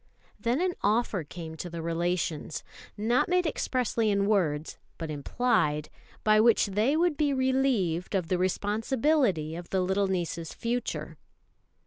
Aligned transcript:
Then 0.39 0.59
an 0.61 0.73
offer 0.81 1.23
came 1.23 1.53
to 1.57 1.69
the 1.69 1.83
relations 1.83 2.63
not 2.97 3.29
made 3.29 3.45
expressly 3.45 4.09
in 4.09 4.25
words, 4.25 4.79
but 4.97 5.11
implied 5.11 5.89
by 6.23 6.39
which 6.39 6.65
they 6.65 6.97
would 6.97 7.17
be 7.17 7.35
relieved 7.35 8.15
of 8.15 8.27
the 8.27 8.39
responsibility 8.39 9.55
of 9.55 9.69
the 9.69 9.81
little 9.81 10.07
niece's 10.07 10.55
future. 10.55 11.17